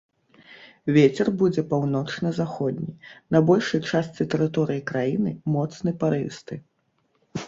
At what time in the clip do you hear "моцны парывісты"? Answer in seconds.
5.57-6.59